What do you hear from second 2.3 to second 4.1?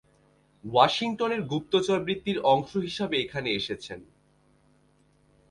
অংশ হিসেবে এখানে এসেছেন।